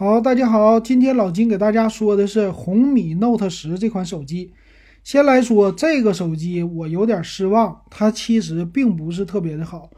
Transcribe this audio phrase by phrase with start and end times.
[0.00, 4.52] 好，大家好，今天老金给大家说的是红米 Note 十这款手机。
[5.02, 9.90] 先来说这个手机，我有点失望，它其实并不是特别的好。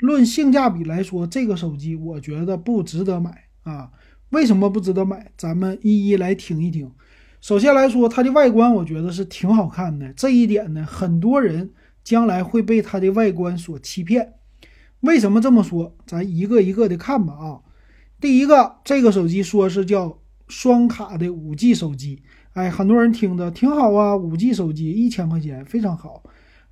[0.00, 3.90] 论性价比来说，这个手机我觉得不值得买啊。
[4.28, 5.30] 为什么不值得买？
[5.38, 6.92] 咱们一一来听一听。
[7.40, 11.70] 首先来说，它的外观我觉得是挺好看的，这一点呢，很多人
[12.04, 14.34] 将来会被它的外观所欺骗。
[15.00, 15.96] 为什么这么说？
[16.06, 17.60] 咱一个一个的看吧啊。
[18.18, 22.22] 第一个，这个手机说是叫双卡的五 G 手机，
[22.54, 26.22] 哎，很多人听的挺好啊，五 G 手机一千块钱非常好。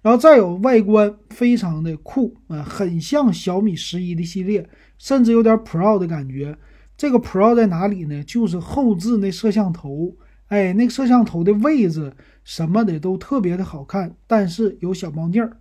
[0.01, 6.57] 然后再有外观非常的酷啊，很像小米十一的系列，甚至有点 Pro 的感觉。
[6.97, 8.23] 这个 Pro 在哪里呢？
[8.25, 10.17] 就是后置那摄像头，
[10.49, 15.59] 哎，那个摄像头的位置什么的都特别的好看，但是有小猫腻儿。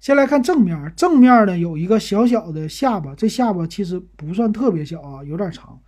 [0.00, 5.78] 先来看正面，正面呢有一个小小的下巴，这下巴其实不算特别小啊，有点长。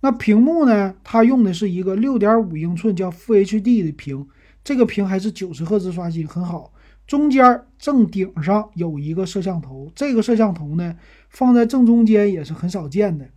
[0.00, 4.26] 那屏幕呢，它用的是一个六点五英寸叫负 HD 的屏，
[4.64, 6.72] 这个屏还是九十赫兹刷新，很好。
[7.06, 10.96] 中间正顶上有一个摄像头，这个摄像头呢
[11.28, 13.28] 放在正中间也是很少见的。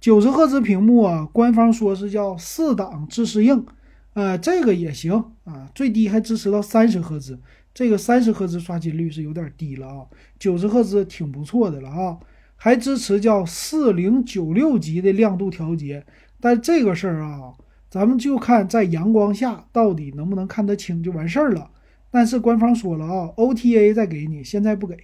[0.00, 3.66] 九十赫兹屏幕啊，官方说是叫四档自适应，
[4.14, 5.12] 呃，这个也行
[5.44, 7.38] 啊，最低还支持到三十赫兹。
[7.76, 10.06] 这个三十赫兹刷新率是有点低了啊，
[10.38, 12.16] 九十赫兹挺不错的了啊，
[12.56, 16.02] 还支持叫四零九六级的亮度调节，
[16.40, 17.52] 但这个事儿啊，
[17.90, 21.70] 咱们就看在阳光下到底能不能看得清就完事儿了。
[22.10, 24.96] 但是官方说了啊，OTA 再给你，现在不给。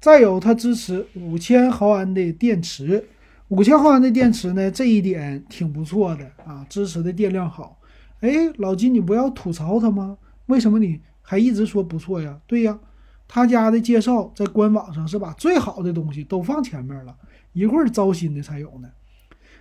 [0.00, 3.04] 再有，它支持五千毫安的电池，
[3.48, 7.78] 五千毫安的电池呢，这一点挺不错的啊，支持的电量好。
[8.20, 10.16] 哎，老金，你不要吐槽它吗？
[10.46, 11.02] 为什么你？
[11.26, 12.78] 还一直说不错呀，对呀，
[13.26, 17.16] 他家的介绍在官网上是把最好的东西都放前面了，
[17.54, 18.90] 一会儿糟心的才有呢。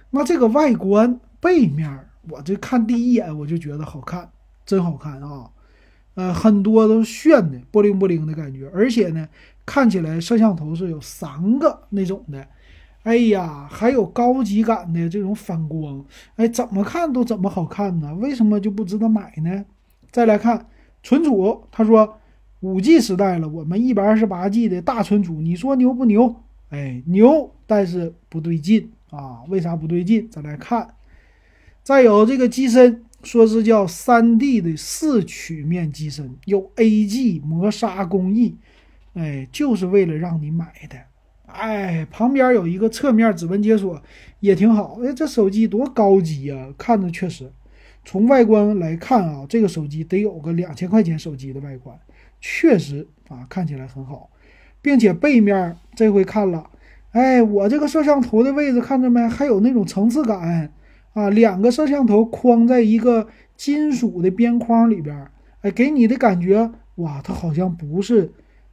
[0.10, 4.30] 那这个外观背面，我这看第一眼我就觉得好看，
[4.66, 5.50] 真好看啊！
[6.16, 9.28] 呃，很多都炫的，波灵波灵的感觉，而且呢，
[9.66, 12.46] 看起来摄像头是有三个那种的，
[13.04, 16.04] 哎呀，还有高级感的这种反光，
[16.36, 18.14] 哎，怎么看都怎么好看呢？
[18.16, 19.66] 为什么就不值得买呢？
[20.12, 20.68] 再来看。
[21.04, 22.18] 存储，他说，
[22.62, 26.34] 五 G 时代了，我们一百二十八 G 的大存储，你说牛不牛？
[26.70, 29.44] 哎，牛，但是不对劲啊！
[29.50, 30.28] 为啥不对劲？
[30.32, 30.96] 咱来看，
[31.84, 38.56] 再有这个机身，说是叫三 D 的四曲面机身，有 AG 磨砂工艺，
[39.14, 40.98] 哎，就是为了让你买的。
[41.46, 44.02] 哎，旁边有一个侧面指纹解锁，
[44.40, 45.00] 也挺好。
[45.04, 47.52] 哎，这手机多高级呀，看着确实。
[48.06, 51.98] 从外观来看啊，这个手机得有个两千块钱手机的外观，
[52.42, 54.30] 确实啊，看起来很好，
[54.82, 56.70] 并且背面这回看了，
[57.12, 59.28] 哎，我这个摄像头的位置看着没？
[59.28, 60.72] 还有那种层次感
[61.14, 65.28] 啊，两个摄像头框在一个金属的边框里边，
[65.62, 68.32] 哎，给你的感觉哇，它好像不是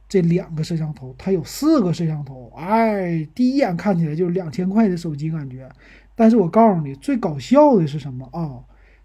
[0.09, 5.69] 这两个摄像头，它有四个摄像头，哎，第一眼看起来就是两千块的手机感觉。
[6.15, 8.59] 但是我告诉你，最搞笑的是什么啊？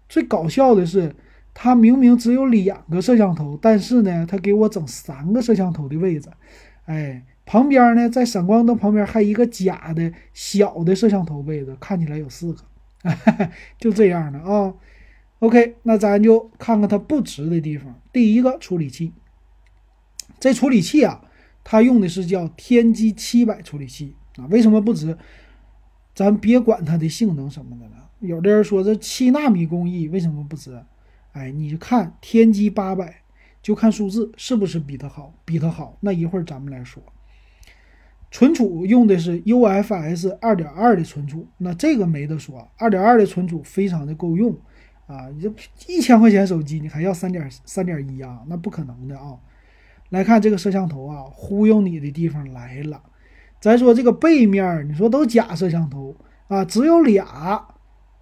[0.09, 1.15] 最搞笑的是，
[1.53, 6.29] 它明明只有两个摄像头，但是呢，它给我整三个摄像头的位置，
[6.85, 12.63] 哎，旁边呢，在闪光灯旁边还一个假的小的摄像头位置，看起来有四个，
[13.79, 14.73] 就这样的啊。
[15.39, 17.93] OK，那咱就看看它不值的地方。
[18.11, 19.13] 第一个处理器，
[20.39, 21.21] 这处理器啊，
[21.63, 25.17] 它用的是叫天玑七百处理器啊，为什么不值？
[26.15, 28.06] 咱别管它的性能什么的了。
[28.19, 30.83] 有的人说这七纳米工艺为什么不值？
[31.33, 33.21] 哎，你就看天玑八百，
[33.61, 35.33] 就看数字是不是比它好？
[35.45, 37.03] 比它好，那一会儿咱们来说。
[38.31, 44.57] 存储用的是 UFS 二点二的存储，那这个没得说，二点二的存储非常的够用
[45.05, 45.29] 啊！
[45.29, 45.53] 你这
[45.87, 48.41] 一千块钱手机，你还要三点三点一啊？
[48.47, 49.37] 那不可能的啊！
[50.09, 53.01] 来看这个摄像头啊，忽悠你的地方来了。
[53.61, 56.15] 咱说这个背面，你说都假摄像头
[56.47, 57.67] 啊，只有俩。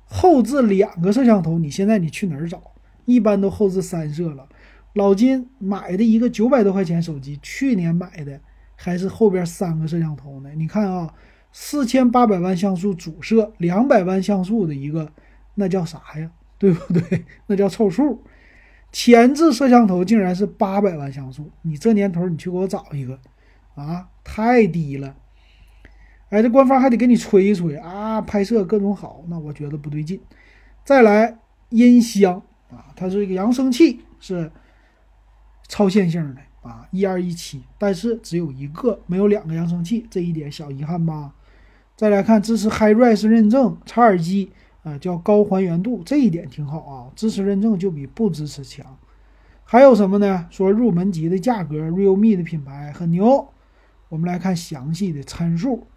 [0.05, 2.61] 后置两个摄像头，你现在你去哪儿找？
[3.05, 4.47] 一般都后置三摄了。
[4.93, 8.39] 老金买的一个九百多块钱手机，去年买的
[8.75, 10.49] 还是后边三个摄像头呢。
[10.55, 11.13] 你看啊，
[11.51, 15.11] 四千八百万像素主摄，两百万像素的一个，
[15.55, 16.31] 那叫啥呀？
[16.57, 17.25] 对不对？
[17.47, 18.23] 那叫凑数。
[18.91, 23.19] 前置摄像头竟然是八百万像素，你这年头你去给我找一个
[23.75, 25.15] 啊，太低了。
[26.35, 30.19] 哎，这官方还得给你吹一吹啊，拍摄各种好，那我觉得不对劲。
[30.83, 31.39] 再来
[31.69, 34.51] 音箱啊，它是一个扬声器，是
[35.69, 41.33] 超线性的啊，一二一七，但是只有一个，没有两个扬声器，这一点小遗憾吧。
[41.95, 44.51] 再来看支持 HiRes 认证，插耳机
[44.83, 48.85] 啊叫高还原度，这一点挺好啊，支持认证就比不支持强。
[49.63, 50.47] 还有什么呢？
[50.49, 53.47] 说入门级的价格，Realme 的品牌很牛。
[54.09, 55.87] 我们来看详细的参数。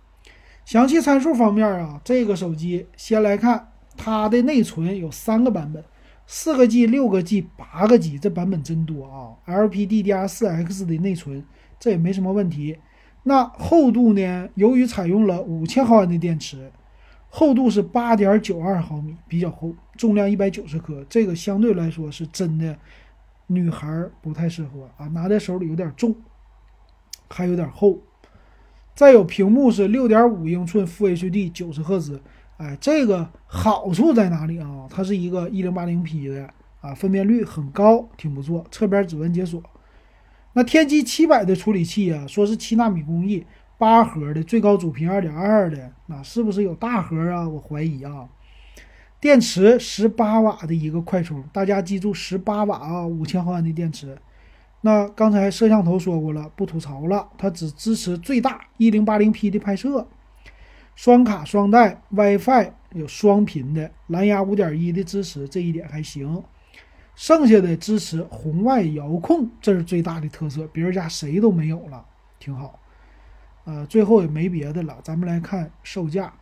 [0.68, 5.82] 详细参数方面啊，这个手机先来看它的内存有三个版本，
[6.26, 11.42] 四个 G、六个 G、八个 G，这版本真多啊！LPDDR4X 的内存，
[11.80, 12.76] 这也没什么问题。
[13.22, 14.50] 那厚度呢？
[14.56, 16.70] 由于采用了五千毫安的电池，
[17.30, 22.76] 厚度是八点九二毫米，比较厚，重量一百九十克，这个相对来说是真的。
[23.46, 26.14] 女孩不太适合啊，拿在手里有点重，
[27.30, 27.98] 还有点厚。
[28.98, 32.20] 再有屏幕是六点五英寸 Full HD 九十赫兹，
[32.56, 34.88] 哎，这个好处在哪里啊？
[34.90, 36.50] 它是一个一零八零 P 的
[36.80, 38.66] 啊，分辨率很高，挺不错。
[38.72, 39.62] 侧边指纹解锁。
[40.54, 43.46] 那天玑七百的处理器啊，说是七纳米工艺，
[43.78, 47.48] 八核的，最高主频二点二的，那是不是有大核啊？
[47.48, 48.28] 我怀疑啊。
[49.20, 54.18] 电池十八瓦的一个快充，大家记住十八瓦啊，五千毫安的电池。
[54.80, 60.06] 那刚才摄像头说过了，不吐槽了，它只支持最大一零八零 P 的拍摄，
[60.94, 66.42] 双卡双待，WiFi 有双频的，蓝牙五点一的支持，这一点还行。
[67.16, 72.04] 剩下的支持红外遥控，这是最大的特色，别人家谁都没有了，
[72.38, 72.78] 挺好。
[73.64, 76.32] 呃，最后也没别的了，咱们来看售价。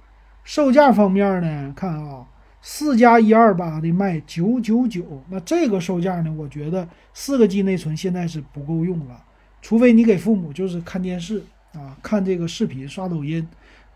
[0.45, 2.27] 售价方面呢，看啊。
[2.69, 6.35] 四加一二八的卖九九九，那这个售价呢？
[6.37, 9.23] 我觉得四个 G 内存现在是不够用了，
[9.63, 13.47] 除非你给父母就是看电视啊，看这个视频、刷抖音。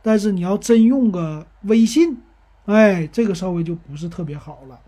[0.02, 2.18] 但是你要真用个微信，
[2.66, 4.78] 哎，这个稍微就不是特别好了。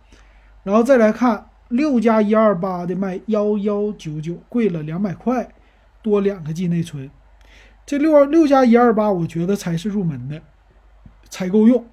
[0.62, 5.52] 然后再来看六加一二八的卖幺幺九九，贵了两百块，
[6.00, 7.10] 多两个 G 内存。
[7.84, 10.40] 这六二六加一二八，我觉得才是入门的，
[11.28, 11.84] 才够用。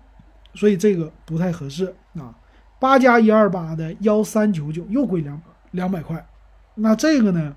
[0.53, 2.35] 所以这个不太合适啊，
[2.79, 5.41] 八加一二八的幺三九九又贵两
[5.71, 6.27] 两百块，
[6.75, 7.55] 那这个呢？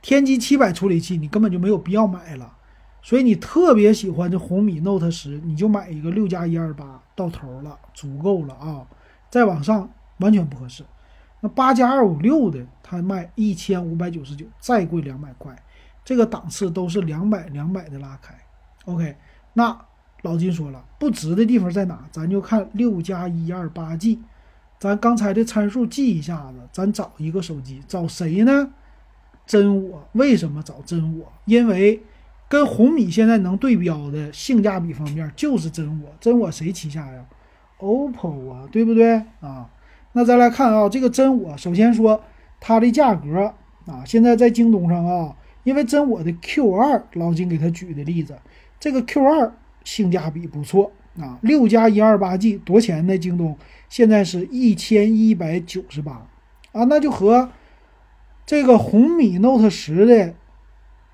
[0.00, 2.56] 天玑七百处理器你根本就没有必要买了，
[3.02, 8.86] 所以你特别喜欢这红米 Note 十，你就买一个六加一二八到头了，足够了啊！
[9.30, 9.88] 再往上
[10.18, 10.84] 完全不合适。
[11.40, 15.56] 那八加二五六的它卖一千五百九十九，再贵两百块，
[16.04, 18.34] 这个档次都是两百两百的拉开。
[18.86, 19.16] OK，
[19.52, 19.78] 那。
[20.22, 21.98] 老金说了，不值的地方在哪？
[22.12, 24.20] 咱就看六加一二八 G，
[24.78, 26.58] 咱刚才的参数记一下子。
[26.72, 28.70] 咱找一个手机，找谁呢？
[29.44, 30.08] 真我。
[30.12, 31.32] 为什么找真我？
[31.44, 32.00] 因为
[32.48, 36.08] 跟红米现在能对标的性价比方面就是真我。
[36.20, 37.24] 真我谁旗下呀
[37.80, 39.68] ？OPPO 啊，对不对啊？
[40.12, 42.22] 那咱来看啊，这个真我，首先说
[42.60, 43.52] 它的价格
[43.86, 45.34] 啊，现在在京东上啊，
[45.64, 48.38] 因为真我的 Q 二，老金给他举的例子，
[48.78, 49.52] 这个 Q 二。
[49.84, 53.18] 性价比不错啊，六加一二八 G 多钱呢？
[53.18, 53.56] 京东
[53.88, 56.26] 现在是一千一百九十八
[56.72, 57.50] 啊，那就和
[58.46, 60.34] 这个红米 Note 十的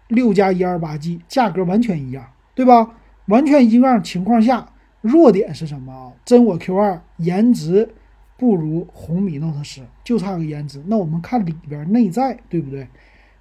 [0.07, 2.95] 六加一二八 G 价格完全一样，对吧？
[3.27, 6.13] 完全一样情况下，弱点是什么啊？
[6.25, 7.95] 真我 Q 二颜值
[8.37, 10.83] 不如红米 Note 十，就差个颜值。
[10.87, 12.89] 那我们看里边内在，对不对？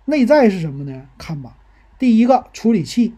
[0.05, 1.03] 内在是什么呢？
[1.17, 1.55] 看吧，
[1.99, 3.13] 第一个处理器。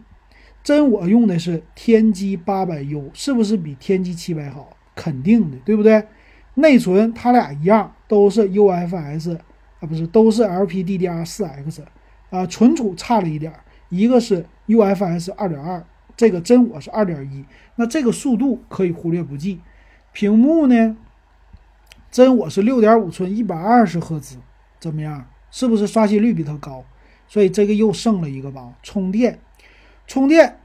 [0.62, 4.76] 真我用的是天玑八百 U，是不是比天玑七百好？
[4.94, 6.06] 肯定的，对不对？
[6.54, 9.36] 内存它俩一样，都是 UFS
[9.80, 11.82] 啊，不是，都是 LPDDR4X
[12.28, 12.44] 啊。
[12.46, 13.52] 存储差了一点，
[13.88, 15.82] 一个是 UFS 二点二，
[16.16, 17.44] 这个真我是二点一，
[17.76, 19.60] 那这个速度可以忽略不计。
[20.12, 20.96] 屏幕呢？
[22.10, 24.36] 真我是六点五寸，一百二十赫兹，
[24.78, 25.26] 怎么样？
[25.50, 26.84] 是不是刷新率比它高？
[27.28, 28.74] 所以这个又剩了一个吧？
[28.82, 29.38] 充电。
[30.10, 30.58] 充电，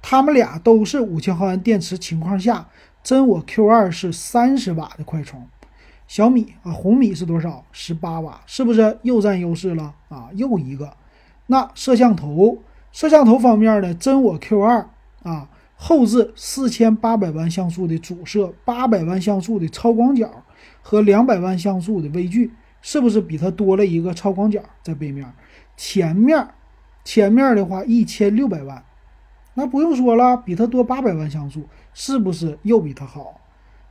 [0.00, 2.68] 它们俩都是五千毫安电池情况下，
[3.02, 5.44] 真我 Q 二是三十瓦的快充，
[6.06, 7.64] 小米啊红米是多少？
[7.72, 10.28] 十八瓦，是不是又占优势了啊？
[10.36, 10.96] 又一个。
[11.48, 12.58] 那摄像头，
[12.92, 13.92] 摄像头方面呢？
[13.92, 14.88] 真我 Q 二
[15.24, 20.44] 啊，后置四千八百万像素的主摄，八百万像素的超广角
[20.80, 25.26] 和两百万像素的微距，是不是比它多了一个超广角在背面？
[25.76, 26.46] 前面。
[27.04, 28.84] 前面的话一千六百万，
[29.54, 33.40] 那不用说了，比它多八百万像素，是不是又比它好？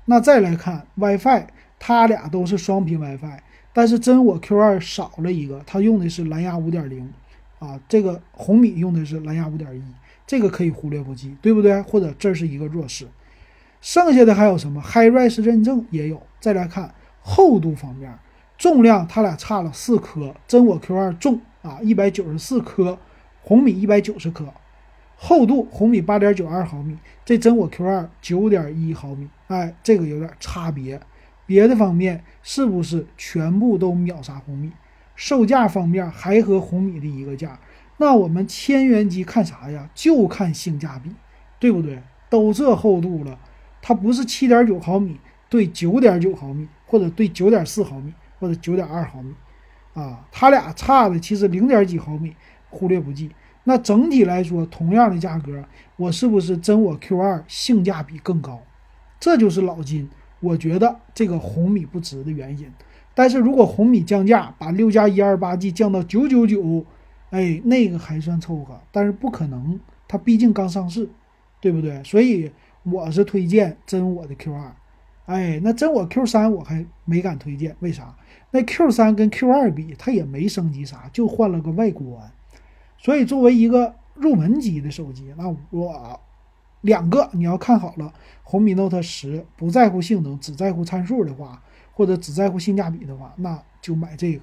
[0.05, 1.47] 那再来看 WiFi，
[1.77, 3.39] 它俩都是双频 WiFi，
[3.73, 7.11] 但是真我 Q 二少了一个，它用的是蓝牙五点零
[7.59, 9.83] 啊，这个红米用的是蓝牙五点一，
[10.25, 11.81] 这个可以忽略不计，对不对？
[11.81, 13.07] 或者这是一个弱势。
[13.81, 16.21] 剩下的还有什么？HiRes 认证也有。
[16.39, 18.17] 再来看厚度方面，
[18.57, 21.41] 重量它俩差了四克，真我 Q 二重。
[21.61, 22.97] 啊，一百九十四颗，
[23.41, 24.53] 红米一百九十颗，
[25.15, 30.99] 厚度红米八点九二毫米，这真我 Q 二九点一毫米，哎，这个有点差别。
[31.45, 34.71] 别的方面是不是全部都秒杀红米？
[35.15, 37.59] 售价方面还和红米的一个价，
[37.97, 39.89] 那我们千元机看啥呀？
[39.95, 41.11] 就看性价比，
[41.59, 42.01] 对不对？
[42.29, 43.39] 都这厚度了，
[43.81, 49.33] 它不是七点九毫米对九点九毫米，或者对九点四毫米，或者九点二毫米，
[49.99, 52.33] 啊，它俩差的其实零点几毫米，
[52.69, 53.29] 忽略不计。
[53.65, 55.63] 那整体来说，同样的价格，
[55.97, 58.61] 我是不是真我 Q 二性价比更高？
[59.19, 62.71] 这就是老金，我觉得这个红米不值的原因。
[63.13, 66.85] 但是如果红米降价，把六加一二八 G 降到九九九，
[67.31, 68.79] 哎，那个还算凑合。
[68.91, 71.09] 但是不可能，它毕竟刚上市，
[71.59, 72.01] 对不对？
[72.03, 72.49] 所以
[72.83, 74.73] 我是推荐真我的 Q 二。
[75.29, 78.15] 哎，那真我 Q 三我还没敢推荐，为啥？
[78.49, 82.31] 那 Q 三跟 Q 二比，它也没升级啥，就换了个外观。
[82.97, 86.19] 所以，作为一个入门级的手机，那我
[86.81, 91.61] 两个你要看好了，红米 Note 十不在乎性能，只在乎参数的话，
[91.93, 94.41] 或者只在乎性价比的话，那就买这个。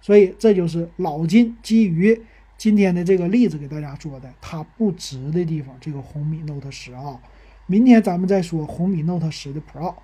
[0.00, 2.20] 所以，这就是老金基于
[2.58, 5.76] 今天的这个例子给大家说的，它不值的地方。
[5.80, 7.20] 这个红米 Note 十啊，
[7.68, 9.94] 明天咱们再说红米 Note 十的 Pro。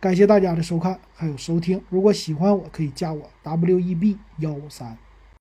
[0.00, 4.96] 感谢大家的收看还有收听，如果喜欢我可以加我 W E B 幺五三。